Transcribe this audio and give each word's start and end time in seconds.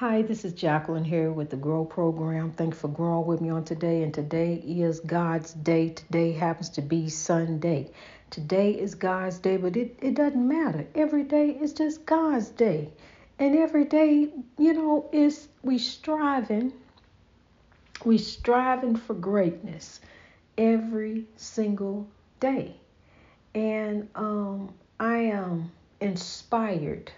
Hi, 0.00 0.22
this 0.22 0.46
is 0.46 0.54
Jacqueline 0.54 1.04
here 1.04 1.30
with 1.30 1.50
the 1.50 1.58
Grow 1.58 1.84
Program. 1.84 2.52
Thanks 2.52 2.78
for 2.78 2.88
growing 2.88 3.26
with 3.26 3.42
me 3.42 3.50
on 3.50 3.64
today. 3.64 4.02
And 4.02 4.14
today 4.14 4.54
is 4.54 4.98
God's 5.00 5.52
day. 5.52 5.90
Today 5.90 6.32
happens 6.32 6.70
to 6.70 6.80
be 6.80 7.10
Sunday. 7.10 7.90
Today 8.30 8.70
is 8.70 8.94
God's 8.94 9.36
day, 9.36 9.58
but 9.58 9.76
it, 9.76 9.98
it 10.00 10.14
doesn't 10.14 10.48
matter. 10.48 10.86
Every 10.94 11.22
day 11.22 11.50
is 11.50 11.74
just 11.74 12.06
God's 12.06 12.48
day. 12.48 12.88
And 13.38 13.54
every 13.54 13.84
day, 13.84 14.30
you 14.56 14.72
know, 14.72 15.06
is 15.12 15.48
we 15.62 15.76
striving, 15.76 16.72
we 18.02 18.16
striving 18.16 18.96
for 18.96 19.12
greatness 19.12 20.00
every 20.56 21.26
single 21.36 22.08
day. 22.40 22.74
And 23.54 24.08
um, 24.14 24.72
I 24.98 25.16
am 25.18 25.70
inspired 26.00 27.12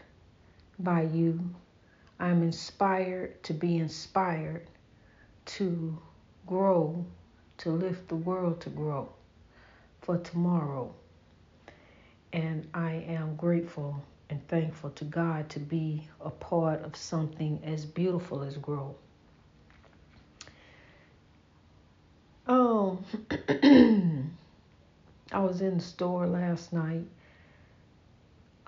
by 0.81 1.03
you 1.03 1.49
I'm 2.23 2.43
inspired 2.45 3.43
to 3.43 3.53
be 3.53 3.79
inspired 3.79 4.69
to 5.45 5.99
grow, 6.47 7.05
to 7.59 7.71
lift 7.71 8.07
the 8.07 8.15
world 8.15 8.61
to 8.61 8.71
grow 8.71 9.09
for 10.03 10.19
tomorrow. 10.19 10.95
And 12.33 12.69
I 12.73 12.93
am 13.09 13.35
grateful 13.35 14.01
and 14.31 14.47
thankful 14.47 14.91
to 14.91 15.05
God 15.05 15.51
to 15.51 15.59
be 15.59 16.07
a 16.21 16.31
part 16.31 16.85
of 16.85 16.95
something 16.95 17.61
as 17.65 17.85
beautiful 17.85 18.45
as 18.45 18.57
grow. 18.57 18.95
Oh, 22.47 23.01
I 23.51 25.41
was 25.41 25.61
in 25.61 25.79
the 25.79 25.83
store 25.83 26.29
last 26.29 26.73
night 26.73 27.05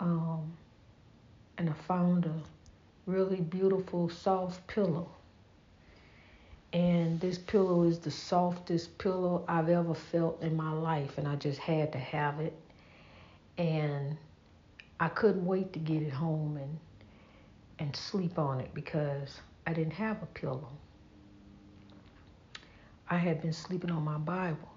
um, 0.00 0.52
and 1.56 1.70
I 1.70 1.72
found 1.72 2.26
a 2.26 2.34
really 3.06 3.40
beautiful 3.40 4.08
soft 4.08 4.66
pillow. 4.66 5.08
And 6.72 7.20
this 7.20 7.38
pillow 7.38 7.84
is 7.84 7.98
the 7.98 8.10
softest 8.10 8.96
pillow 8.98 9.44
I've 9.46 9.68
ever 9.68 9.94
felt 9.94 10.42
in 10.42 10.56
my 10.56 10.72
life, 10.72 11.18
and 11.18 11.28
I 11.28 11.36
just 11.36 11.60
had 11.60 11.92
to 11.92 11.98
have 11.98 12.40
it. 12.40 12.54
And 13.58 14.16
I 14.98 15.08
couldn't 15.08 15.46
wait 15.46 15.72
to 15.74 15.78
get 15.78 16.02
it 16.02 16.12
home 16.12 16.56
and 16.56 16.78
and 17.80 17.94
sleep 17.94 18.38
on 18.38 18.60
it 18.60 18.72
because 18.72 19.40
I 19.66 19.72
didn't 19.72 19.94
have 19.94 20.22
a 20.22 20.26
pillow. 20.26 20.68
I 23.10 23.16
had 23.16 23.42
been 23.42 23.52
sleeping 23.52 23.90
on 23.90 24.04
my 24.04 24.16
Bible 24.16 24.70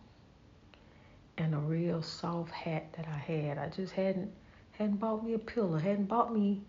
and 1.37 1.53
a 1.53 1.59
real 1.59 2.01
soft 2.01 2.51
hat 2.51 2.91
that 2.93 3.07
I 3.07 3.17
had. 3.17 3.57
I 3.57 3.69
just 3.69 3.93
hadn't 3.93 4.31
hadn't 4.71 4.97
bought 4.97 5.23
me 5.23 5.33
a 5.33 5.39
pillow, 5.39 5.77
hadn't 5.77 6.05
bought 6.05 6.33
me 6.33 6.61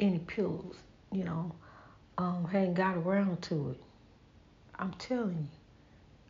any 0.00 0.18
pillows 0.18 0.76
you 1.12 1.24
know, 1.24 1.52
um, 2.18 2.46
hadn't 2.46 2.74
got 2.74 2.96
around 2.96 3.42
to 3.42 3.70
it. 3.70 3.80
I'm 4.78 4.92
telling 4.94 5.38
you, 5.38 5.58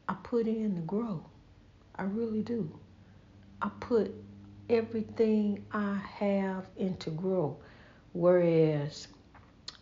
I 0.09 0.15
put 0.23 0.47
in 0.47 0.75
the 0.75 0.81
grow. 0.83 1.25
I 1.97 2.05
really 2.05 2.43
do. 2.43 2.71
I 3.63 3.71
put 3.81 4.15
everything 4.69 5.65
I 5.73 6.01
have 6.19 6.67
into 6.77 7.11
grow. 7.11 7.57
Whereas 8.13 9.09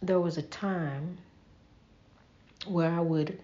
there 0.03 0.21
was 0.21 0.39
a 0.39 0.43
time 0.43 1.19
where 2.67 2.91
I 2.91 3.01
would 3.01 3.39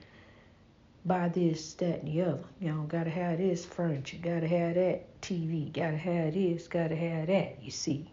buy 1.05 1.29
this, 1.29 1.75
that, 1.75 2.03
and 2.03 2.09
the 2.09 2.23
other. 2.23 2.45
You 2.61 2.73
know, 2.73 2.83
gotta 2.83 3.11
have 3.11 3.39
this 3.39 3.65
furniture, 3.65 4.19
gotta 4.23 4.49
have 4.49 4.75
that 4.75 5.21
TV, 5.21 5.73
gotta 5.73 5.97
have 5.97 6.35
this, 6.35 6.69
gotta 6.69 6.97
have 6.97 7.27
that, 7.27 7.63
you 7.63 7.71
see 7.71 8.11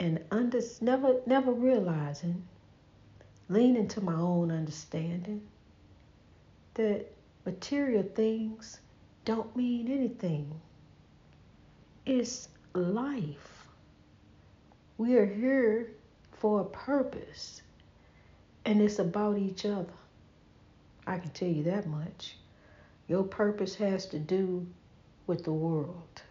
and 0.00 0.20
under, 0.30 0.60
never 0.80 1.20
never 1.26 1.52
realizing, 1.52 2.42
leaning 3.48 3.88
to 3.88 4.00
my 4.00 4.14
own 4.14 4.50
understanding 4.50 5.42
that 6.74 7.06
material 7.44 8.02
things 8.02 8.80
don't 9.24 9.54
mean 9.56 9.90
anything. 9.90 10.60
It's 12.06 12.48
life. 12.74 13.66
We 14.98 15.16
are 15.16 15.26
here 15.26 15.90
for 16.32 16.60
a 16.60 16.64
purpose, 16.64 17.62
and 18.64 18.82
it's 18.82 18.98
about 18.98 19.38
each 19.38 19.64
other. 19.64 19.92
I 21.06 21.18
can 21.18 21.30
tell 21.30 21.48
you 21.48 21.62
that 21.64 21.86
much. 21.86 22.36
Your 23.08 23.24
purpose 23.24 23.74
has 23.76 24.06
to 24.06 24.18
do 24.18 24.66
with 25.26 25.44
the 25.44 25.52
world 25.52 26.22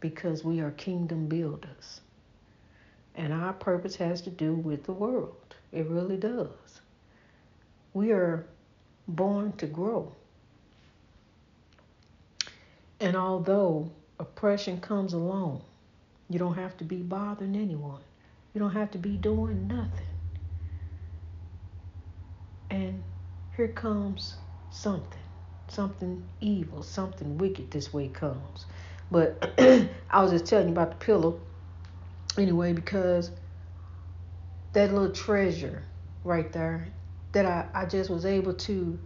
because 0.00 0.44
we 0.44 0.60
are 0.60 0.70
kingdom 0.72 1.26
builders. 1.26 2.00
And 3.14 3.32
our 3.32 3.52
purpose 3.52 3.96
has 3.96 4.22
to 4.22 4.30
do 4.30 4.54
with 4.54 4.84
the 4.84 4.92
world. 4.92 5.54
It 5.72 5.86
really 5.86 6.16
does. 6.16 6.80
We 7.92 8.12
are 8.12 8.46
born 9.08 9.52
to 9.58 9.66
grow. 9.66 10.12
And 13.00 13.16
although 13.16 13.90
oppression 14.18 14.80
comes 14.80 15.12
along, 15.12 15.62
you 16.28 16.38
don't 16.38 16.54
have 16.54 16.76
to 16.78 16.84
be 16.84 16.96
bothering 16.96 17.56
anyone. 17.56 18.00
You 18.54 18.60
don't 18.60 18.72
have 18.72 18.90
to 18.92 18.98
be 18.98 19.16
doing 19.16 19.66
nothing. 19.66 20.06
And 22.70 23.02
here 23.56 23.68
comes 23.68 24.36
something, 24.70 25.18
something 25.68 26.22
evil, 26.40 26.82
something 26.82 27.38
wicked 27.38 27.70
this 27.70 27.92
way 27.92 28.08
comes. 28.08 28.66
But 29.10 29.54
I 29.58 30.22
was 30.22 30.30
just 30.30 30.46
telling 30.46 30.68
you 30.68 30.72
about 30.72 30.90
the 30.90 31.04
pillow 31.04 31.40
anyway 32.38 32.72
because 32.72 33.30
that 34.72 34.92
little 34.92 35.10
treasure 35.10 35.82
right 36.24 36.52
there 36.52 36.88
that 37.32 37.46
I, 37.46 37.66
I 37.74 37.86
just 37.86 38.10
was 38.10 38.24
able 38.24 38.54
to 38.54 38.98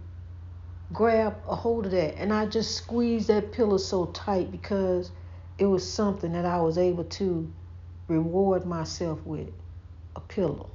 grab 0.92 1.36
a 1.48 1.54
hold 1.54 1.86
of 1.86 1.92
that 1.92 2.18
and 2.18 2.32
I 2.32 2.46
just 2.46 2.76
squeezed 2.76 3.28
that 3.28 3.52
pillow 3.52 3.78
so 3.78 4.06
tight 4.06 4.50
because 4.50 5.10
it 5.58 5.66
was 5.66 5.90
something 5.90 6.32
that 6.32 6.44
I 6.44 6.60
was 6.60 6.78
able 6.78 7.04
to 7.04 7.52
reward 8.08 8.66
myself 8.66 9.24
with 9.24 9.48
a 10.16 10.20
pillow. 10.20 10.70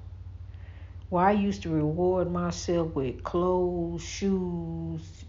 Well, 1.09 1.23
I 1.23 1.31
used 1.31 1.63
to 1.63 1.69
reward 1.69 2.31
myself 2.31 2.93
with 2.95 3.23
clothes, 3.23 4.03
shoes, 4.03 5.25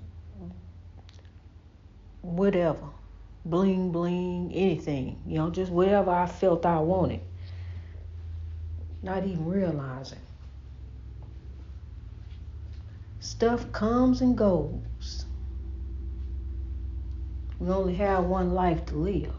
whatever 2.22 2.86
bling 3.45 3.91
bling, 3.91 4.53
anything, 4.55 5.21
you 5.27 5.39
know, 5.39 5.51
just 5.51 5.73
whatever 5.73 6.11
I 6.11 6.27
felt 6.27 6.67
I 6.67 6.78
wanted. 6.78 7.21
Not 9.03 9.25
even 9.25 9.47
realizing. 9.47 10.19
Stuff 13.21 13.71
comes 13.73 14.21
and 14.21 14.37
goes. 14.37 15.27
We 17.59 17.69
only 17.69 17.95
have 17.97 18.25
one 18.25 18.55
life 18.55 18.87
to 18.87 18.95
live. 18.95 19.34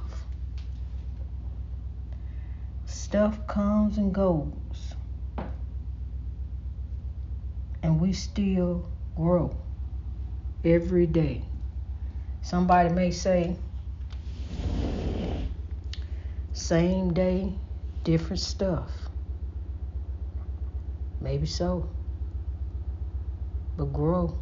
Stuff 2.85 3.47
comes 3.47 3.97
and 3.97 4.13
goes. 4.13 4.53
And 7.83 7.99
we 7.99 8.13
still 8.13 8.87
grow 9.15 9.55
every 10.63 11.07
day. 11.07 11.43
Somebody 12.43 12.89
may 12.89 13.11
say, 13.11 13.55
same 16.61 17.13
day, 17.13 17.59
different 18.03 18.39
stuff. 18.39 19.09
Maybe 21.21 21.47
so. 21.47 21.89
But 23.77 23.93
grow. 23.93 24.37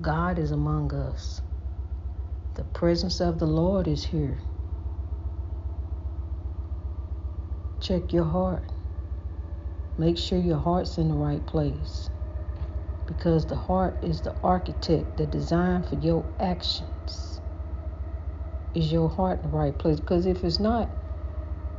God 0.00 0.38
is 0.38 0.50
among 0.52 0.94
us. 0.94 1.42
The 2.54 2.64
presence 2.64 3.20
of 3.20 3.38
the 3.38 3.46
Lord 3.46 3.88
is 3.88 4.04
here. 4.04 4.40
Check 7.80 8.12
your 8.12 8.24
heart. 8.24 8.72
Make 9.98 10.18
sure 10.18 10.38
your 10.38 10.58
heart's 10.58 10.98
in 10.98 11.08
the 11.08 11.14
right 11.14 11.44
place. 11.46 12.08
Because 13.06 13.46
the 13.46 13.56
heart 13.56 13.98
is 14.02 14.22
the 14.22 14.36
architect, 14.42 15.16
the 15.18 15.26
design 15.26 15.82
for 15.82 15.96
your 15.96 16.26
actions. 16.40 17.40
Is 18.74 18.92
your 18.92 19.10
heart 19.10 19.42
in 19.44 19.50
the 19.50 19.56
right 19.56 19.78
place? 19.78 20.00
Because 20.00 20.26
if 20.26 20.44
it's 20.44 20.60
not, 20.60 20.90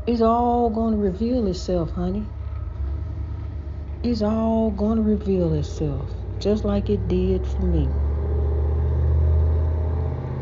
it's 0.06 0.22
all 0.22 0.70
going 0.70 0.94
to 0.94 1.00
reveal 1.00 1.48
itself, 1.48 1.92
honey. 1.92 2.30
It's 4.04 4.22
all 4.22 4.72
going 4.72 4.98
to 4.98 5.04
reveal 5.04 5.54
itself, 5.54 6.12
just 6.40 6.66
like 6.66 6.90
it 6.90 7.08
did 7.08 7.48
for 7.48 7.62
me. 7.62 7.90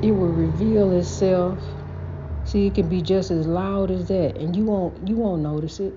It 0.02 0.12
will 0.12 0.30
reveal 0.30 0.92
itself. 0.94 1.62
See, 2.44 2.66
it 2.66 2.74
can 2.74 2.90
be 2.90 3.04
just 3.04 3.30
as 3.30 3.46
loud 3.46 3.92
as 3.92 4.08
that, 4.08 4.38
and 4.38 4.56
you 4.56 4.66
won't 4.66 5.08
you 5.08 5.16
won't 5.16 5.44
notice 5.44 5.80
it 5.80 5.94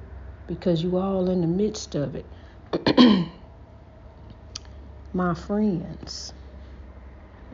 because 0.47 0.83
you 0.83 0.99
all 0.99 1.31
in 1.31 1.41
the 1.41 1.47
midst 1.47 1.95
of 1.95 2.15
it. 2.15 2.27
my 5.15 5.33
friends, 5.33 6.35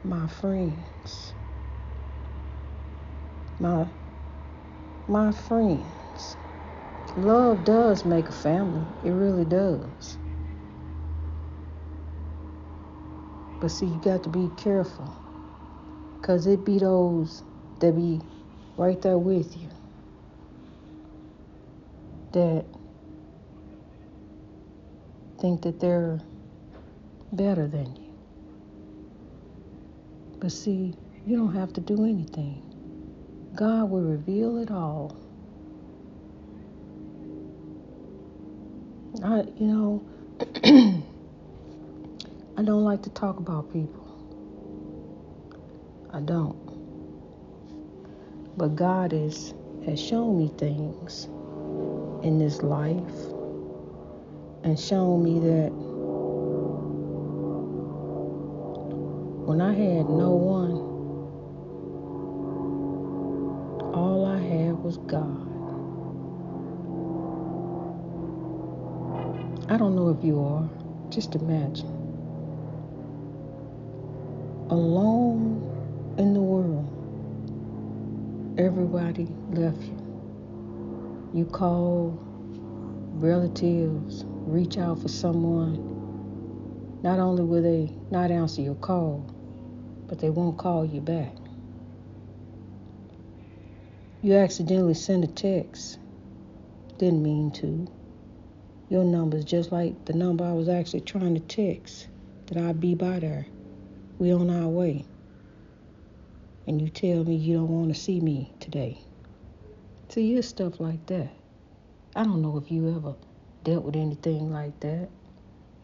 my 0.03 0.27
friends, 0.27 1.35
my 3.61 3.87
my 5.07 5.31
friends. 5.31 6.00
Love 7.17 7.65
does 7.65 8.05
make 8.05 8.29
a 8.29 8.33
family, 8.33 8.87
it 9.03 9.11
really 9.11 9.45
does. 9.45 10.19
But 13.61 13.71
see, 13.71 13.87
you 13.87 13.99
got 13.99 14.23
to 14.25 14.29
be 14.29 14.51
careful 14.57 15.15
because 16.21 16.47
it 16.47 16.65
be 16.65 16.79
those 16.79 17.43
that 17.81 17.97
be 17.97 18.21
right 18.77 19.01
there 19.03 19.19
with 19.19 19.57
you 19.57 19.69
that 22.33 22.65
think 25.41 25.63
that 25.63 25.81
they're 25.81 26.21
better 27.33 27.67
than 27.67 27.97
you. 27.97 28.15
But 30.39 30.53
see, 30.53 30.95
you 31.27 31.37
don't 31.37 31.55
have 31.55 31.73
to 31.75 31.81
do 31.81 32.05
anything. 32.05 32.63
God 33.55 33.91
will 33.91 34.03
reveal 34.03 34.59
it 34.59 34.71
all 34.71 35.17
I, 39.23 39.43
you 39.59 39.67
know, 39.67 40.03
I 42.57 42.63
don't 42.63 42.85
like 42.85 43.03
to 43.03 43.11
talk 43.11 43.39
about 43.39 43.73
people. 43.73 44.07
I 46.13 46.21
don't. 46.21 46.57
But 48.57 48.77
God 48.77 49.13
is, 49.13 49.55
has 49.87 50.01
shown 50.01 50.39
me 50.39 50.51
things 50.59 51.27
in 52.25 52.39
this 52.39 52.63
life 52.63 52.99
and 54.65 54.79
shown 54.81 55.23
me 55.23 55.39
that 55.41 55.71
when 59.47 59.61
I 59.61 59.73
had 59.73 60.09
no 60.09 60.31
one, 60.31 60.73
all 63.95 64.25
I 64.25 64.39
had 64.41 64.83
was 64.83 64.97
God. 64.99 65.60
I 69.71 69.77
don't 69.77 69.95
know 69.95 70.09
if 70.09 70.25
you 70.25 70.43
are. 70.43 70.69
Just 71.11 71.37
imagine. 71.37 71.87
Alone 74.69 76.17
in 76.19 76.35
the 76.35 76.41
world, 76.41 76.89
everybody 78.59 79.29
left 79.53 79.81
you. 79.81 79.97
You 81.33 81.45
call 81.45 82.19
relatives, 83.13 84.25
reach 84.27 84.77
out 84.77 85.03
for 85.03 85.07
someone. 85.07 85.77
Not 87.05 87.21
only 87.21 87.45
will 87.45 87.63
they 87.63 87.95
not 88.11 88.33
answer 88.33 88.63
your 88.63 88.75
call, 88.75 89.25
but 90.09 90.19
they 90.19 90.31
won't 90.31 90.59
call 90.59 90.85
you 90.85 91.01
back. 91.01 91.37
You 94.21 94.35
accidentally 94.35 94.95
send 94.95 95.23
a 95.23 95.29
text, 95.29 96.01
didn't 96.99 97.23
mean 97.23 97.53
to. 97.53 97.87
Your 98.91 99.05
number's 99.05 99.45
just 99.45 99.71
like 99.71 100.05
the 100.05 100.15
number 100.15 100.45
I 100.45 100.53
was 100.53 100.69
actually 100.69 101.03
trying 101.03 101.35
to 101.35 101.41
text, 101.41 102.09
that 102.47 102.59
I'll 102.59 102.75
be 102.75 102.97
by 102.97 103.21
there. 103.21 103.47
We 104.19 104.33
on 104.33 104.51
our 104.51 104.67
way. 104.67 105.05
And 106.67 106.83
you 106.83 106.89
tell 106.89 107.23
me 107.23 107.37
you 107.37 107.59
don't 107.59 107.69
want 107.69 107.95
to 107.95 108.01
see 108.01 108.21
me 108.21 108.53
today. 108.59 108.99
See, 110.09 110.35
it's 110.35 110.49
stuff 110.49 110.81
like 110.81 111.07
that. 111.07 111.31
I 112.17 112.25
don't 112.25 112.43
know 112.43 112.59
if 112.59 112.73
you 112.73 112.97
ever 112.97 113.15
dealt 113.63 113.85
with 113.85 113.95
anything 113.95 114.53
like 114.53 114.81
that. 114.81 115.09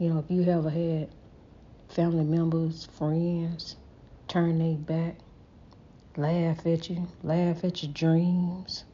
You 0.00 0.08
know, 0.08 0.18
if 0.18 0.28
you 0.28 0.42
ever 0.42 0.68
had 0.68 1.08
family 1.88 2.24
members, 2.24 2.88
friends, 2.98 3.76
turn 4.26 4.58
their 4.58 4.74
back, 4.74 5.18
laugh 6.16 6.66
at 6.66 6.90
you, 6.90 7.06
laugh 7.22 7.62
at 7.62 7.84
your 7.84 7.92
dreams, 7.92 8.84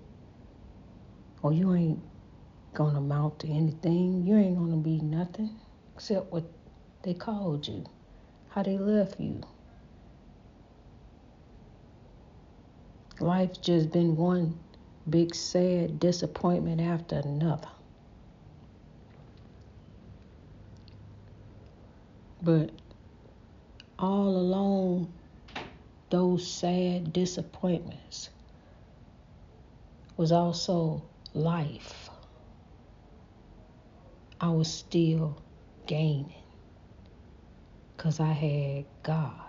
or 1.40 1.54
you 1.54 1.74
ain't 1.74 2.02
gonna 2.74 2.98
amount 2.98 3.40
to 3.40 3.48
anything. 3.48 4.24
You 4.26 4.36
ain't 4.36 4.56
gonna 4.56 4.76
be 4.76 5.00
nothing 5.00 5.58
except 5.94 6.32
what 6.32 6.44
they 7.02 7.14
called 7.14 7.68
you, 7.68 7.84
how 8.50 8.62
they 8.62 8.78
left 8.78 9.20
you. 9.20 9.42
Life's 13.20 13.58
just 13.58 13.92
been 13.92 14.16
one 14.16 14.58
big 15.08 15.34
sad 15.34 16.00
disappointment 16.00 16.80
after 16.80 17.16
another. 17.16 17.68
But 22.42 22.70
all 23.98 24.28
along 24.28 25.12
those 26.10 26.50
sad 26.50 27.12
disappointments 27.12 28.30
was 30.16 30.32
also 30.32 31.02
life. 31.34 32.01
I 34.42 34.48
was 34.50 34.66
still 34.72 35.40
gaining 35.86 36.34
because 37.96 38.18
I 38.18 38.32
had 38.32 38.86
God. 39.04 39.40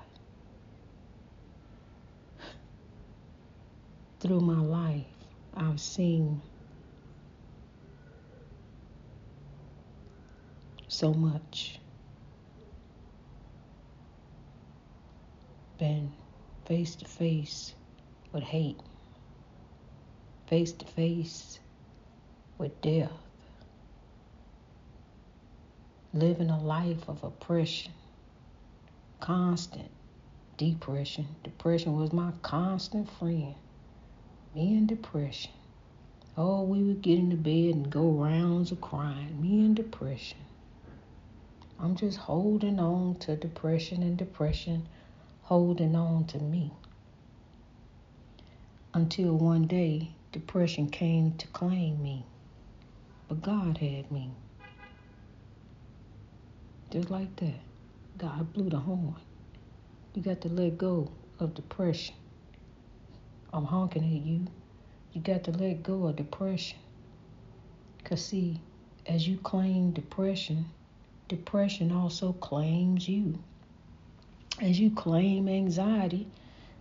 Through 4.19 4.41
my 4.41 4.61
life, 4.61 5.07
I've 5.55 5.81
seen 5.81 6.43
so 10.87 11.11
much. 11.11 11.79
Been 15.79 16.13
face 16.65 16.95
to 16.97 17.05
face 17.05 17.73
with 18.31 18.43
hate, 18.43 18.79
face 20.47 20.71
to 20.73 20.85
face 20.85 21.59
with 22.59 22.79
death, 22.81 23.11
living 26.13 26.49
a 26.49 26.59
life 26.61 27.09
of 27.09 27.23
oppression, 27.23 27.91
constant 29.19 29.89
depression. 30.57 31.27
Depression 31.43 31.97
was 31.97 32.13
my 32.13 32.31
constant 32.43 33.09
friend. 33.09 33.55
Me 34.53 34.77
and 34.77 34.87
depression. 34.87 35.51
Oh, 36.37 36.61
we 36.63 36.83
would 36.83 37.01
get 37.01 37.17
into 37.17 37.35
bed 37.35 37.75
and 37.75 37.89
go 37.89 38.09
rounds 38.09 38.71
of 38.71 38.79
crying. 38.79 39.41
Me 39.41 39.65
and 39.65 39.75
depression. 39.75 40.37
I'm 41.79 41.95
just 41.95 42.17
holding 42.17 42.79
on 42.79 43.15
to 43.21 43.35
depression 43.35 44.03
and 44.03 44.17
depression 44.17 44.87
holding 45.43 45.95
on 45.95 46.25
to 46.27 46.37
me. 46.37 46.71
Until 48.93 49.33
one 49.35 49.65
day, 49.65 50.09
depression 50.31 50.89
came 50.89 51.33
to 51.33 51.47
claim 51.47 52.01
me. 52.01 52.25
But 53.27 53.41
God 53.41 53.79
had 53.79 54.11
me. 54.11 54.31
Just 56.93 57.09
like 57.09 57.35
that. 57.37 57.59
God 58.19 58.53
blew 58.53 58.69
the 58.69 58.77
horn. 58.77 59.15
You 60.13 60.21
got 60.21 60.41
to 60.41 60.47
let 60.49 60.77
go 60.77 61.09
of 61.39 61.55
depression. 61.55 62.13
I'm 63.51 63.65
honking 63.65 64.03
at 64.03 64.27
you. 64.27 64.45
You 65.11 65.21
got 65.21 65.43
to 65.45 65.51
let 65.53 65.81
go 65.81 66.05
of 66.05 66.17
depression. 66.17 66.77
Because, 67.97 68.23
see, 68.23 68.61
as 69.07 69.27
you 69.27 69.37
claim 69.37 69.89
depression, 69.89 70.67
depression 71.29 71.91
also 71.91 72.33
claims 72.33 73.09
you. 73.09 73.39
As 74.61 74.79
you 74.79 74.91
claim 74.91 75.49
anxiety, 75.49 76.27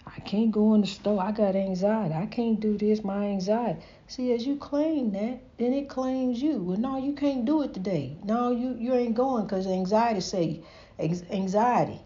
I 0.06 0.20
can't 0.20 0.50
go 0.50 0.74
in 0.74 0.80
the 0.80 0.86
store. 0.86 1.22
I 1.22 1.32
got 1.32 1.54
anxiety. 1.54 2.14
I 2.14 2.26
can't 2.26 2.58
do 2.58 2.76
this. 2.76 3.04
My 3.04 3.26
anxiety. 3.26 3.80
See, 4.08 4.32
as 4.32 4.44
you 4.46 4.56
claim 4.56 5.12
that, 5.12 5.40
then 5.58 5.72
it 5.72 5.88
claims 5.88 6.42
you. 6.42 6.58
Well, 6.58 6.76
no, 6.76 6.98
you 6.98 7.12
can't 7.12 7.44
do 7.44 7.62
it 7.62 7.72
today. 7.72 8.16
No, 8.24 8.50
you 8.50 8.76
you 8.78 8.94
ain't 8.94 9.14
going 9.14 9.44
because 9.44 9.66
anxiety 9.66 10.20
say 10.20 10.60
anxiety. 10.98 12.00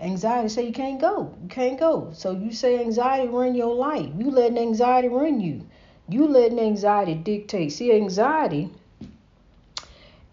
Anxiety 0.00 0.48
say 0.48 0.66
you 0.66 0.72
can't 0.72 1.00
go. 1.00 1.34
You 1.42 1.48
can't 1.48 1.78
go. 1.78 2.10
So 2.14 2.32
you 2.32 2.52
say 2.52 2.80
anxiety 2.80 3.28
run 3.28 3.54
your 3.54 3.74
life. 3.74 4.10
You 4.16 4.30
letting 4.30 4.58
anxiety 4.58 5.08
run 5.08 5.40
you. 5.40 5.66
You 6.08 6.26
letting 6.26 6.58
anxiety 6.58 7.14
dictate. 7.14 7.72
See, 7.72 7.92
anxiety. 7.92 8.70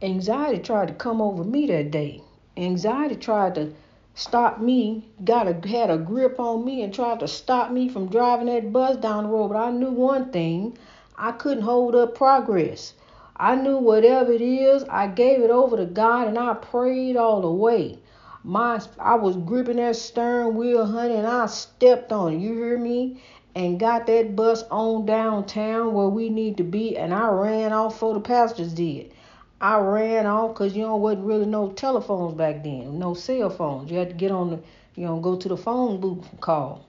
Anxiety 0.02 0.60
tried 0.60 0.88
to 0.88 0.94
come 0.94 1.22
over 1.22 1.44
me 1.44 1.68
that 1.68 1.92
day. 1.92 2.22
Anxiety 2.56 3.16
tried 3.16 3.56
to 3.56 3.74
stopped 4.20 4.60
me, 4.60 5.06
got 5.24 5.48
a 5.48 5.70
had 5.70 5.90
a 5.90 5.98
grip 5.98 6.42
on 6.42 6.66
me 6.66 6.84
and 6.84 6.94
tried 6.94 7.22
to 7.22 7.28
stop 7.28 7.72
me 7.72 7.88
from 7.88 8.10
driving 8.10 8.48
that 8.48 8.74
bus 8.74 8.98
down 8.98 9.24
the 9.24 9.30
road. 9.30 9.48
But 9.48 9.58
I 9.58 9.72
knew 9.72 9.92
one 9.92 10.30
thing, 10.30 10.78
I 11.18 11.32
couldn't 11.32 11.64
hold 11.64 11.96
up 11.96 12.16
progress. 12.16 12.96
I 13.38 13.56
knew 13.56 13.78
whatever 13.78 14.34
it 14.34 14.42
is, 14.42 14.84
I 14.90 15.08
gave 15.08 15.40
it 15.40 15.50
over 15.50 15.78
to 15.78 15.86
God 15.86 16.28
and 16.28 16.38
I 16.38 16.54
prayed 16.56 17.16
all 17.16 17.40
the 17.40 17.50
way. 17.50 18.00
My 18.44 18.82
I 19.00 19.16
was 19.16 19.38
gripping 19.38 19.78
that 19.78 19.96
stern 19.96 20.56
wheel, 20.56 20.86
honey, 20.86 21.16
and 21.16 21.26
I 21.26 21.46
stepped 21.46 22.12
on 22.12 22.34
it. 22.34 22.40
You 22.40 22.54
hear 22.56 22.78
me? 22.78 23.24
And 23.56 23.80
got 23.80 24.06
that 24.08 24.36
bus 24.36 24.64
on 24.70 25.06
downtown 25.06 25.94
where 25.94 26.10
we 26.10 26.30
need 26.30 26.58
to 26.58 26.64
be, 26.64 26.98
and 26.98 27.14
I 27.14 27.30
ran 27.30 27.72
off 27.72 27.94
before 27.94 28.16
the 28.16 28.20
passengers 28.20 28.74
did. 28.74 29.14
I 29.62 29.78
ran 29.80 30.25
off 30.25 30.54
because 30.54 30.75
you 30.75 30.84
know 30.84 30.96
wasn't 30.98 31.25
really 31.25 31.46
no 31.46 31.72
telephones 31.72 32.34
back 32.36 32.63
then, 32.63 33.00
no 33.00 33.13
cell 33.13 33.50
phones. 33.50 33.92
You 33.92 33.98
had 33.98 34.10
to 34.10 34.16
get 34.16 34.32
on 34.32 34.50
the, 34.51 34.60
you 34.96 35.06
know, 35.06 35.20
go 35.20 35.36
to 35.36 35.48
the 35.48 35.58
phone 35.58 36.00
booth 36.00 36.30
and 36.32 36.42
call. 36.42 36.86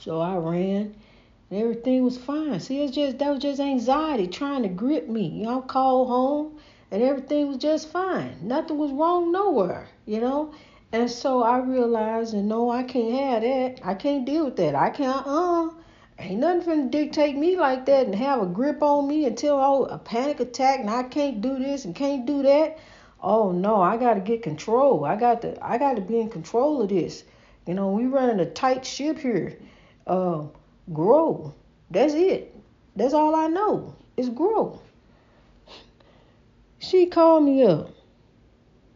So 0.00 0.20
I 0.20 0.36
ran, 0.36 0.94
and 1.50 1.60
everything 1.60 2.04
was 2.04 2.16
fine. 2.18 2.60
See, 2.60 2.82
it's 2.82 2.94
just 2.94 3.18
that 3.18 3.30
was 3.30 3.40
just 3.42 3.60
anxiety 3.60 4.26
trying 4.28 4.62
to 4.62 4.68
grip 4.68 5.08
me. 5.08 5.26
You 5.28 5.44
know, 5.44 5.62
I 5.62 5.66
called 5.66 6.08
home, 6.08 6.58
and 6.90 7.02
everything 7.02 7.48
was 7.48 7.58
just 7.58 7.88
fine. 7.90 8.36
Nothing 8.42 8.78
was 8.78 8.92
wrong 8.92 9.32
nowhere. 9.32 9.88
You 10.06 10.20
know, 10.20 10.54
And 10.92 11.10
so 11.10 11.42
I 11.42 11.58
realized, 11.58 12.34
and 12.34 12.48
no, 12.48 12.70
I 12.70 12.82
can't 12.84 13.14
have 13.14 13.42
that. 13.42 13.80
I 13.84 13.94
can't 13.94 14.24
deal 14.24 14.46
with 14.46 14.56
that. 14.56 14.74
I 14.74 14.90
can't, 14.90 15.26
uh, 15.26 15.70
ain't 16.18 16.40
nothing 16.40 16.62
finna 16.62 16.90
dictate 16.90 17.36
me 17.36 17.56
like 17.56 17.86
that 17.86 18.06
and 18.06 18.14
have 18.14 18.42
a 18.42 18.46
grip 18.46 18.82
on 18.82 19.06
me 19.06 19.26
until 19.26 19.54
oh, 19.54 19.84
a 19.84 19.98
panic 19.98 20.40
attack 20.40 20.80
and 20.80 20.90
I 20.90 21.02
can't 21.02 21.40
do 21.40 21.58
this 21.58 21.84
and 21.84 21.94
can't 21.94 22.26
do 22.26 22.42
that. 22.42 22.78
Oh 23.22 23.52
no, 23.52 23.80
I 23.80 23.96
got 23.96 24.14
to 24.14 24.20
get 24.20 24.42
control. 24.42 25.04
I 25.04 25.16
got 25.16 25.42
to, 25.42 25.64
I 25.64 25.78
got 25.78 25.96
to 25.96 26.02
be 26.02 26.20
in 26.20 26.30
control 26.30 26.82
of 26.82 26.88
this. 26.88 27.24
You 27.66 27.74
know, 27.74 27.90
we 27.90 28.06
running 28.06 28.40
a 28.40 28.50
tight 28.50 28.86
ship 28.86 29.18
here. 29.18 29.58
Uh, 30.06 30.44
grow. 30.92 31.54
That's 31.90 32.14
it. 32.14 32.54
That's 32.94 33.14
all 33.14 33.34
I 33.34 33.48
know 33.48 33.94
is 34.16 34.28
grow. 34.28 34.80
She 36.78 37.06
called 37.06 37.44
me 37.44 37.64
up. 37.64 37.90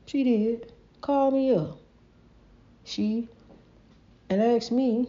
She 0.06 0.22
did. 0.22 0.72
Call 1.00 1.30
me 1.30 1.54
up. 1.54 1.78
She 2.84 3.28
and 4.28 4.40
asked 4.40 4.70
me 4.70 5.08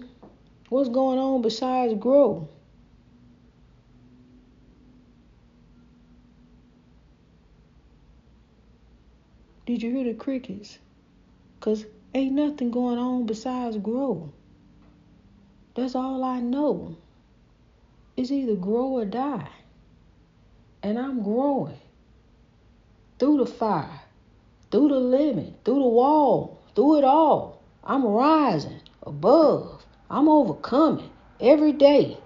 what's 0.71 0.87
going 0.87 1.19
on 1.19 1.41
besides 1.41 1.93
grow. 1.95 2.47
Did 9.65 9.83
you 9.83 9.91
hear 9.91 10.05
the 10.05 10.13
crickets? 10.13 10.79
Cause 11.59 11.85
ain't 12.15 12.31
nothing 12.31 12.71
going 12.71 12.97
on 12.97 13.25
besides 13.25 13.77
grow. 13.79 14.31
That's 15.75 15.93
all 15.93 16.23
I 16.23 16.39
know. 16.39 16.95
It's 18.15 18.31
either 18.31 18.55
grow 18.55 18.93
or 18.93 19.03
die. 19.03 19.49
And 20.81 20.97
I'm 20.97 21.21
growing 21.21 21.81
through 23.19 23.39
the 23.39 23.45
fire, 23.45 23.99
through 24.71 24.87
the 24.87 24.99
limit, 24.99 25.53
through 25.65 25.83
the 25.83 25.89
wall, 25.89 26.61
through 26.75 26.99
it 26.99 27.03
all. 27.03 27.61
I'm 27.83 28.05
rising 28.05 28.79
above. 29.03 29.85
I'm 30.11 30.27
overcoming 30.27 31.09
every 31.39 31.71
day 31.71 32.17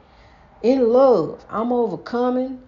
in 0.63 0.89
love. 0.89 1.46
I'm 1.48 1.72
overcoming. 1.72 2.60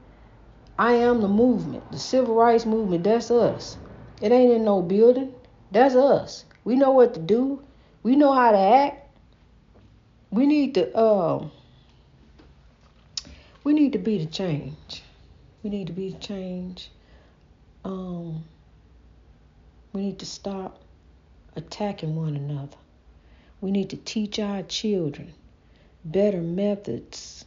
I 0.77 0.93
am 0.93 1.21
the 1.21 1.27
movement, 1.27 1.91
the 1.91 1.97
civil 1.97 2.36
rights 2.36 2.67
movement. 2.67 3.03
That's 3.03 3.31
us. 3.31 3.77
It 4.21 4.31
ain't 4.31 4.53
in 4.53 4.63
no 4.63 4.83
building. 4.83 5.33
That's 5.71 5.95
us. 5.95 6.45
We 6.63 6.75
know 6.75 6.91
what 6.91 7.15
to 7.15 7.19
do. 7.19 7.63
We 8.03 8.15
know 8.15 8.31
how 8.31 8.51
to 8.51 8.59
act. 8.59 9.07
We 10.29 10.45
need 10.45 10.75
to 10.75 10.95
um 10.95 11.51
we 13.63 13.74
need 13.74 13.93
to 13.93 14.00
be 14.00 14.19
the 14.19 14.27
change. 14.27 15.01
We 15.63 15.71
need 15.71 15.88
to 15.88 15.93
be 15.93 16.12
the 16.12 16.19
change. 16.19 16.91
Um 17.83 18.45
we 19.93 20.01
need 20.01 20.19
to 20.19 20.27
stop 20.27 20.83
attacking 21.55 22.15
one 22.15 22.36
another. 22.36 22.77
We 23.61 23.71
need 23.71 23.89
to 23.89 23.97
teach 23.97 24.39
our 24.39 24.61
children 24.63 25.33
better 26.05 26.41
methods 26.41 27.45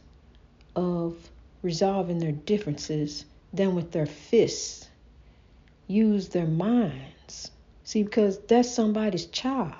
of 0.75 1.15
resolving 1.61 2.19
their 2.19 2.31
differences 2.31 3.25
than 3.53 3.75
with 3.75 3.91
their 3.91 4.05
fists. 4.05 4.89
Use 5.87 6.29
their 6.29 6.47
minds. 6.47 7.51
See, 7.83 8.03
because 8.03 8.39
that's 8.39 8.69
somebody's 8.69 9.25
child. 9.25 9.73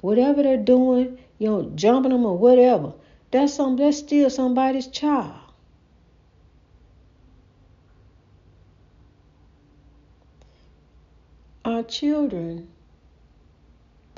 Whatever 0.00 0.42
they're 0.42 0.56
doing, 0.56 1.18
you 1.38 1.48
know, 1.48 1.72
jumping 1.74 2.12
them 2.12 2.26
or 2.26 2.36
whatever, 2.36 2.92
that's 3.30 3.54
some 3.54 3.76
that's 3.76 3.98
still 3.98 4.30
somebody's 4.30 4.88
child. 4.88 5.34
Our 11.64 11.84
children 11.84 12.68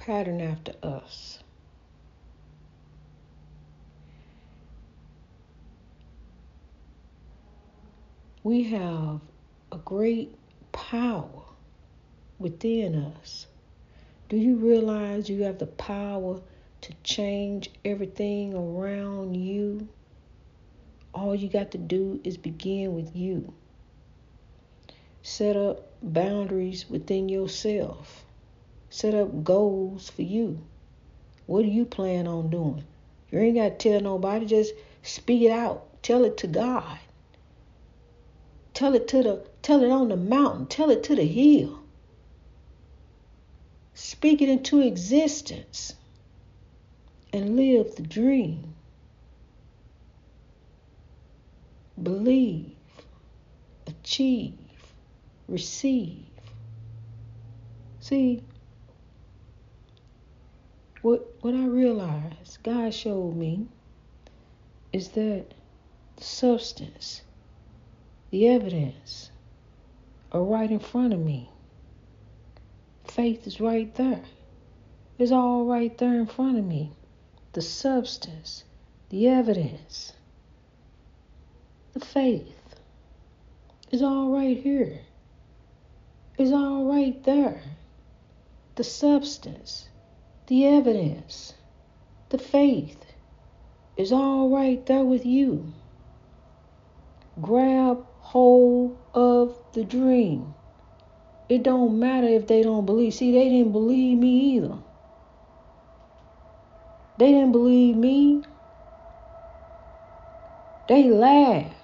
pattern 0.04 0.38
after 0.38 0.74
us. 0.82 1.38
We 8.42 8.64
have 8.64 9.20
a 9.72 9.78
great 9.78 10.34
power 10.72 11.44
within 12.38 12.94
us. 12.96 13.46
Do 14.28 14.36
you 14.36 14.56
realize 14.56 15.30
you 15.30 15.44
have 15.44 15.56
the 15.56 15.66
power 15.66 16.42
to 16.82 16.92
change 17.02 17.70
everything 17.82 18.52
around 18.52 19.34
you? 19.34 19.88
All 21.14 21.34
you 21.34 21.48
got 21.48 21.70
to 21.70 21.78
do 21.78 22.20
is 22.24 22.36
begin 22.36 22.94
with 22.94 23.16
you. 23.16 23.54
Set 25.22 25.56
up 25.56 25.88
boundaries 26.02 26.90
within 26.90 27.30
yourself. 27.30 28.23
Set 28.94 29.12
up 29.12 29.42
goals 29.42 30.08
for 30.08 30.22
you. 30.22 30.60
What 31.46 31.62
do 31.62 31.68
you 31.68 31.84
plan 31.84 32.28
on 32.28 32.48
doing? 32.48 32.84
You 33.28 33.40
ain't 33.40 33.56
got 33.56 33.80
to 33.80 33.90
tell 33.90 34.00
nobody, 34.00 34.46
just 34.46 34.72
speak 35.02 35.42
it 35.42 35.50
out. 35.50 36.00
Tell 36.04 36.24
it 36.24 36.36
to 36.38 36.46
God. 36.46 37.00
Tell 38.72 38.94
it 38.94 39.08
to 39.08 39.20
the 39.24 39.44
tell 39.62 39.82
it 39.82 39.90
on 39.90 40.10
the 40.10 40.16
mountain. 40.16 40.66
Tell 40.66 40.90
it 40.90 41.02
to 41.02 41.16
the 41.16 41.26
hill. 41.26 41.80
Speak 43.94 44.40
it 44.40 44.48
into 44.48 44.80
existence 44.80 45.94
and 47.32 47.56
live 47.56 47.96
the 47.96 48.02
dream. 48.02 48.74
Believe, 52.00 52.76
achieve, 53.88 54.54
receive. 55.48 56.26
See, 57.98 58.44
what 61.04 61.34
what 61.42 61.52
I 61.52 61.66
realized, 61.66 62.62
God 62.62 62.94
showed 62.94 63.36
me, 63.36 63.66
is 64.90 65.08
that 65.08 65.52
the 66.16 66.24
substance, 66.24 67.20
the 68.30 68.48
evidence, 68.48 69.30
are 70.32 70.42
right 70.42 70.70
in 70.70 70.78
front 70.78 71.12
of 71.12 71.20
me. 71.20 71.50
Faith 73.06 73.46
is 73.46 73.60
right 73.60 73.94
there. 73.96 74.22
It's 75.18 75.30
all 75.30 75.66
right 75.66 75.96
there 75.98 76.14
in 76.14 76.26
front 76.26 76.56
of 76.56 76.64
me. 76.64 76.92
The 77.52 77.60
substance, 77.60 78.64
the 79.10 79.28
evidence, 79.28 80.14
the 81.92 82.00
faith 82.00 82.76
is 83.90 84.00
all 84.00 84.30
right 84.30 84.56
here. 84.56 85.00
It's 86.38 86.50
all 86.52 86.86
right 86.86 87.22
there. 87.24 87.60
The 88.76 88.84
substance, 88.84 89.90
the 90.46 90.66
evidence, 90.66 91.54
the 92.28 92.38
faith 92.38 93.02
is 93.96 94.12
all 94.12 94.50
right 94.50 94.84
there 94.86 95.04
with 95.04 95.24
you. 95.24 95.72
Grab 97.40 98.04
hold 98.20 98.98
of 99.14 99.56
the 99.72 99.84
dream. 99.84 100.54
It 101.48 101.62
don't 101.62 101.98
matter 101.98 102.26
if 102.26 102.46
they 102.46 102.62
don't 102.62 102.84
believe. 102.84 103.14
See, 103.14 103.32
they 103.32 103.48
didn't 103.48 103.72
believe 103.72 104.18
me 104.18 104.56
either. 104.56 104.76
They 107.18 107.32
didn't 107.32 107.52
believe 107.52 107.96
me. 107.96 108.42
They 110.88 111.04
laughed. 111.04 111.74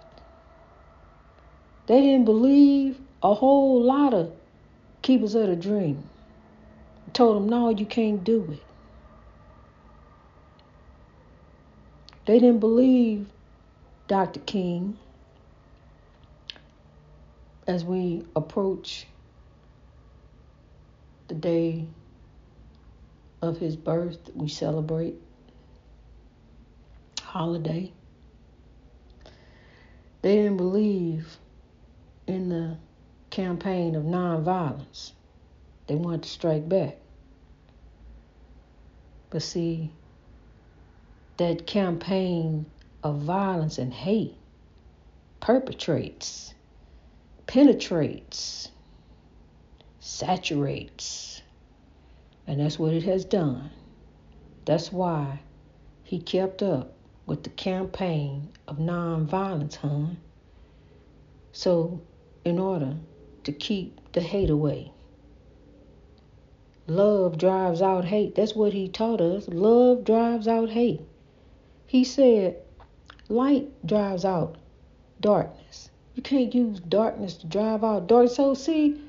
They 1.87 2.01
didn't 2.03 2.27
believe 2.27 2.99
a 3.23 3.35
whole 3.35 3.83
lot 3.83 4.13
of 4.13 4.33
keepers 5.03 5.35
of 5.35 5.47
the 5.49 5.57
dream 5.57 6.10
told 7.21 7.37
them, 7.37 7.51
no, 7.51 7.69
you 7.69 7.85
can't 7.85 8.25
do 8.25 8.49
it. 8.51 8.63
They 12.25 12.39
didn't 12.39 12.61
believe 12.61 13.27
Dr. 14.09 14.41
King 14.41 14.97
as 17.67 17.85
we 17.85 18.25
approach 18.35 19.07
the 21.29 21.35
day 21.35 21.89
of 23.43 23.59
his 23.59 23.77
birth, 23.77 24.31
we 24.35 24.49
celebrate 24.49 25.17
holiday. 27.21 27.93
They 30.23 30.37
didn't 30.37 30.57
believe 30.57 31.37
in 32.27 32.49
the 32.49 32.79
campaign 33.29 33.95
of 33.95 34.05
nonviolence. 34.05 35.13
They 35.87 35.97
wanted 35.97 36.23
to 36.23 36.29
strike 36.31 36.67
back. 36.67 36.97
But 39.31 39.43
see, 39.43 39.93
that 41.37 41.67
campaign 41.67 42.67
of 43.03 43.23
violence 43.23 43.79
and 43.79 43.95
hate 43.95 44.37
perpetrates, 45.41 46.53
penetrates, 47.47 48.71
saturates. 50.01 51.43
And 52.47 52.61
that's 52.61 52.79
what 52.79 52.93
it 52.93 53.05
has 53.05 53.25
done. 53.25 53.71
That's 54.65 54.93
why 54.93 55.41
he 56.05 56.21
kept 56.21 56.63
up 56.63 56.93
with 57.27 57.45
the 57.45 57.51
campaign 57.51 58.49
of 58.67 58.79
nonviolence, 58.79 59.77
huh? 59.77 60.15
So, 61.53 62.01
in 62.45 62.59
order 62.59 62.97
to 63.45 63.53
keep 63.53 64.13
the 64.13 64.21
hate 64.21 64.51
away, 64.51 64.93
love 66.97 67.39
drives 67.39 67.81
out 67.81 68.05
hate. 68.05 68.35
That's 68.35 68.55
what 68.55 68.73
he 68.73 68.89
taught 68.89 69.21
us. 69.21 69.49
Love 69.49 70.05
drives 70.05 70.49
out 70.49 70.71
hate. 70.71 71.01
He 71.87 72.05
said, 72.05 72.57
light 73.29 73.69
drives 73.87 74.25
out 74.25 74.57
darkness. 75.21 75.91
You 76.15 76.23
can't 76.23 76.55
use 76.55 76.81
darkness 76.81 77.35
to 77.39 77.47
drive 77.47 77.85
out 77.85 78.07
darkness. 78.07 78.37
So, 78.37 78.55
see, 78.55 79.01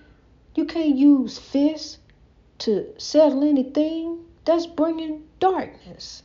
you 0.56 0.66
can't 0.66 0.96
use 0.96 1.40
fists 1.40 1.98
to 2.60 2.94
settle 2.98 3.44
anything. 3.44 4.20
That's 4.46 4.68
bringing 4.68 5.24
darkness. 5.40 6.24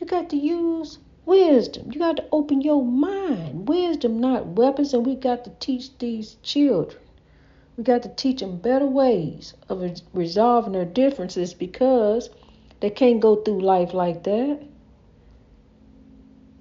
You 0.00 0.06
got 0.06 0.30
to 0.30 0.36
use 0.36 0.98
wisdom. 1.26 1.90
You 1.92 1.98
got 1.98 2.16
to 2.16 2.26
open 2.32 2.60
your 2.60 2.84
mind. 2.84 3.68
Wisdom, 3.68 4.20
not 4.20 4.46
weapons. 4.46 4.94
And 4.94 5.04
we 5.04 5.16
got 5.16 5.44
to 5.44 5.50
teach 5.58 5.96
these 5.98 6.36
children. 6.42 7.02
We 7.78 7.84
got 7.84 8.02
to 8.02 8.08
teach 8.08 8.40
them 8.40 8.56
better 8.56 8.86
ways 8.86 9.54
of 9.68 10.02
resolving 10.12 10.72
their 10.72 10.84
differences 10.84 11.54
because 11.54 12.28
they 12.80 12.90
can't 12.90 13.20
go 13.20 13.36
through 13.36 13.60
life 13.60 13.94
like 13.94 14.24
that. 14.24 14.60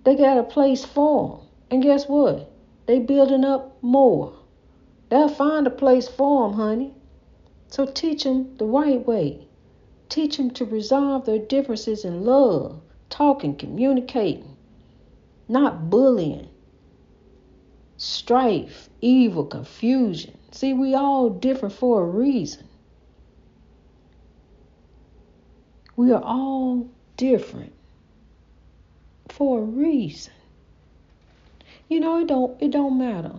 They 0.04 0.16
got 0.16 0.38
a 0.38 0.44
place 0.44 0.86
for 0.86 1.40
them. 1.40 1.48
And 1.72 1.82
guess 1.82 2.08
what? 2.08 2.52
They 2.86 3.00
building 3.00 3.44
up 3.44 3.82
more. 3.82 4.32
They'll 5.10 5.28
find 5.28 5.66
a 5.66 5.72
place 5.72 6.08
for 6.08 6.48
them, 6.48 6.56
honey. 6.56 6.94
So 7.68 7.88
teach 7.88 8.24
them 8.24 8.56
the 8.58 8.66
right 8.66 9.04
way. 9.04 9.48
Teach 10.10 10.38
them 10.38 10.52
to 10.52 10.66
resolve 10.66 11.26
their 11.26 11.40
differences 11.40 12.06
in 12.06 12.26
love, 12.26 12.80
talking, 13.10 13.56
communicating, 13.56 14.56
not 15.50 15.90
bullying, 15.90 16.47
strife, 17.98 18.90
evil, 19.02 19.46
confusion. 19.46 20.38
See, 20.52 20.74
we 20.74 20.94
all 20.94 21.30
different 21.30 21.74
for 21.76 22.04
a 22.04 22.06
reason. 22.06 22.68
We 25.96 26.12
are 26.12 26.24
all 26.24 26.88
different 27.18 27.74
for 29.30 29.60
a 29.60 29.64
reason. 29.64 30.34
You 31.90 32.00
know, 32.00 32.20
it 32.22 32.28
don't 32.28 32.62
it 32.62 32.72
don't 32.72 32.98
matter. 32.98 33.34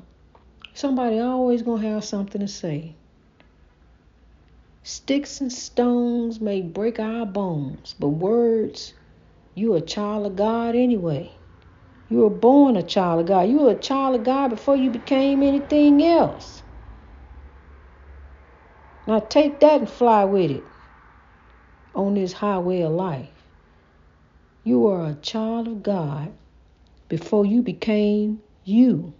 Somebody 0.74 1.18
always 1.18 1.62
gonna 1.62 1.88
have 1.88 2.04
something 2.04 2.40
to 2.40 2.48
say. 2.48 2.94
Sticks 4.82 5.40
and 5.40 5.52
stones 5.52 6.40
may 6.40 6.62
break 6.62 6.98
our 6.98 7.26
bones, 7.26 7.94
but 7.98 8.08
words, 8.08 8.94
you 9.54 9.74
a 9.74 9.80
child 9.80 10.26
of 10.26 10.36
God 10.36 10.74
anyway. 10.74 11.30
You 12.08 12.20
were 12.20 12.30
born 12.30 12.76
a 12.76 12.84
child 12.84 13.22
of 13.22 13.26
God. 13.26 13.48
You 13.50 13.60
were 13.60 13.72
a 13.72 13.78
child 13.78 14.16
of 14.16 14.24
God 14.24 14.48
before 14.50 14.76
you 14.76 14.90
became 14.90 15.42
anything 15.42 16.04
else. 16.04 16.62
Now 19.06 19.20
take 19.20 19.60
that 19.60 19.80
and 19.80 19.90
fly 19.90 20.24
with 20.26 20.50
it 20.50 20.68
on 21.94 22.14
this 22.14 22.32
highway 22.34 22.82
of 22.82 22.92
life. 22.92 23.30
You 24.64 24.86
are 24.88 25.06
a 25.10 25.16
child 25.16 25.68
of 25.68 25.82
God 25.82 26.34
before 27.08 27.46
you 27.46 27.62
became 27.62 28.42
you. 28.64 29.14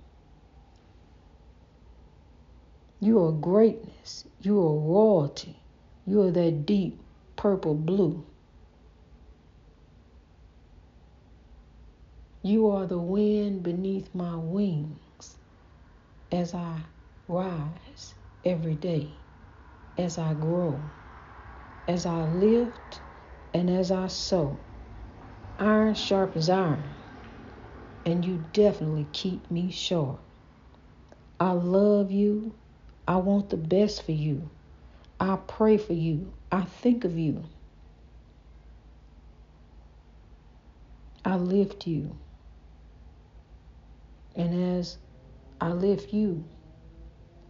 You 3.01 3.25
are 3.25 3.33
greatness. 3.33 4.27
You 4.41 4.61
are 4.61 4.77
royalty. 4.81 5.65
You 6.07 6.23
are 6.23 6.33
that 6.33 6.67
deep 6.67 7.03
purple 7.37 7.75
blue. 7.77 8.28
You 12.43 12.69
are 12.71 12.87
the 12.87 12.99
wind 12.99 13.63
beneath 13.63 14.15
my 14.15 14.37
wings 14.37 15.37
as 16.33 16.55
I 16.55 16.81
rise 17.29 18.15
every 18.45 18.75
day 18.77 19.19
as 19.99 20.17
I 20.17 20.35
grow, 20.35 20.81
as 21.89 22.07
I 22.07 22.23
lift, 22.25 23.01
and 23.53 23.69
as 23.69 23.91
I 23.91 24.07
sow. 24.07 24.61
Iron 25.59 25.95
sharpens 25.95 26.49
iron, 26.49 26.85
and 28.07 28.25
you 28.25 28.45
definitely 28.53 29.09
keep 29.13 29.51
me 29.51 29.71
sharp. 29.73 30.21
I 31.41 31.53
love 31.53 32.13
you. 32.13 32.55
I 33.09 33.17
want 33.17 33.51
the 33.51 33.57
best 33.57 34.05
for 34.05 34.13
you. 34.13 34.49
I 35.19 35.37
pray 35.49 35.79
for 35.79 35.95
you. 35.95 36.33
I 36.53 36.63
think 36.63 37.05
of 37.05 37.19
you. 37.19 37.45
I 41.25 41.37
lift 41.37 41.87
you. 41.87 42.17
And 44.39 44.79
as 44.79 44.97
I 45.61 45.73
lift 45.73 46.15
you, 46.15 46.45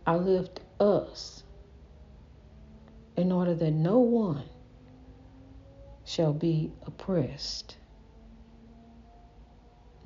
I 0.07 0.17
lift 0.17 0.61
us 0.81 1.45
in 3.15 3.31
order 3.31 3.55
that 3.55 3.73
no 3.73 3.99
one 3.99 4.45
shall 6.05 6.33
be 6.33 6.73
oppressed. 6.87 7.77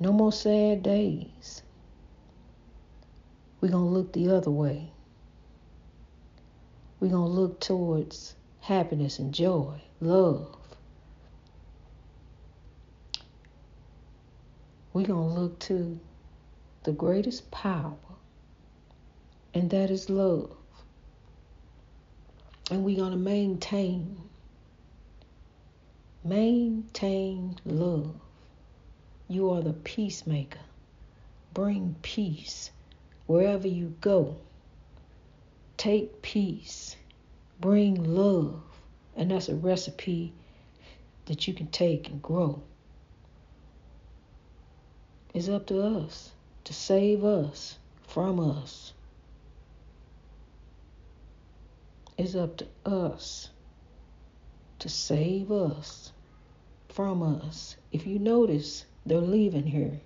No 0.01 0.11
more 0.11 0.33
sad 0.33 0.83
days. 0.83 1.63
We're 3.61 3.69
going 3.69 3.85
to 3.85 3.89
look 3.89 4.11
the 4.11 4.29
other 4.35 4.51
way. 4.51 4.91
We're 6.99 7.09
going 7.09 7.29
to 7.29 7.39
look 7.39 7.61
towards 7.61 8.35
happiness 8.59 9.19
and 9.19 9.33
joy, 9.33 9.81
love. 10.01 10.57
We're 14.91 15.05
going 15.05 15.33
to 15.33 15.39
look 15.41 15.59
to 15.59 15.97
the 16.83 16.91
greatest 16.91 17.49
power, 17.49 17.95
and 19.53 19.69
that 19.69 19.89
is 19.89 20.09
love. 20.09 20.51
And 22.69 22.83
we're 22.83 22.97
going 22.97 23.11
to 23.11 23.17
maintain 23.17 24.17
maintain 26.23 27.59
love. 27.65 28.15
You 29.27 29.49
are 29.51 29.61
the 29.61 29.73
peacemaker. 29.73 30.59
Bring 31.53 31.95
peace 32.01 32.71
wherever 33.25 33.67
you 33.67 33.95
go. 33.99 34.37
Take 35.77 36.21
peace. 36.21 36.95
Bring 37.59 38.15
love. 38.15 38.61
And 39.15 39.31
that's 39.31 39.49
a 39.49 39.55
recipe 39.55 40.33
that 41.25 41.47
you 41.47 41.53
can 41.53 41.67
take 41.67 42.09
and 42.09 42.21
grow. 42.21 42.61
It's 45.33 45.49
up 45.49 45.67
to 45.67 45.81
us 45.81 46.31
to 46.63 46.73
save 46.73 47.23
us 47.23 47.77
from 48.07 48.39
us 48.39 48.93
It's 52.17 52.35
up 52.35 52.57
to 52.57 52.67
us 52.85 53.49
to 54.79 54.89
save 54.89 55.51
us 55.51 56.11
from 56.89 57.23
us. 57.23 57.75
If 57.91 58.05
you 58.05 58.19
notice, 58.19 58.85
they're 59.05 59.19
leaving 59.19 59.65
here. 59.65 59.99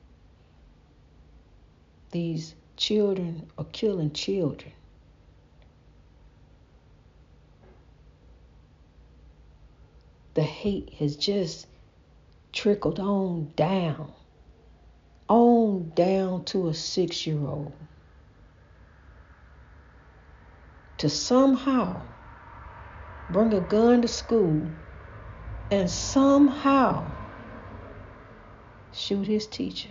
These 2.11 2.55
children 2.77 3.51
are 3.57 3.65
killing 3.65 4.11
children. 4.11 4.71
The 10.35 10.43
hate 10.43 10.93
has 10.99 11.15
just 11.15 11.67
trickled 12.53 12.99
on 12.99 13.51
down, 13.55 14.13
on 15.27 15.91
down 15.95 16.45
to 16.45 16.69
a 16.69 16.73
six 16.73 17.27
year 17.27 17.39
old. 17.39 17.73
to 20.97 21.09
somehow 21.09 22.01
bring 23.29 23.53
a 23.53 23.61
gun 23.61 24.01
to 24.01 24.07
school 24.07 24.71
and 25.69 25.89
somehow 25.89 27.05
shoot 28.93 29.27
his 29.27 29.47
teacher. 29.47 29.89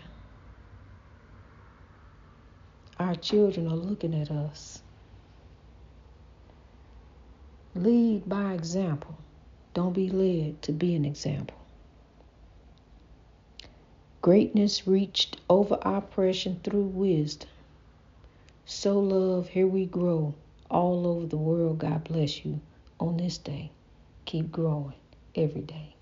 Our 2.98 3.14
children 3.14 3.66
are 3.68 3.76
looking 3.76 4.14
at 4.14 4.30
us. 4.30 4.82
Lead 7.74 8.28
by 8.28 8.54
example. 8.54 9.16
Don't 9.74 9.92
be 9.92 10.08
led 10.08 10.62
to 10.62 10.72
be 10.72 10.94
an 10.94 11.04
example. 11.04 11.65
Greatness 14.26 14.88
reached 14.88 15.36
over 15.48 15.78
oppression 15.82 16.58
through 16.64 16.82
wisdom. 16.82 17.48
Sow 18.64 18.98
love, 18.98 19.50
here 19.50 19.68
we 19.68 19.86
grow 19.86 20.34
all 20.68 21.06
over 21.06 21.26
the 21.26 21.36
world. 21.36 21.78
God 21.78 22.02
bless 22.02 22.44
you 22.44 22.60
on 22.98 23.18
this 23.18 23.38
day. 23.38 23.70
Keep 24.24 24.50
growing 24.50 24.94
every 25.36 25.60
day. 25.60 25.95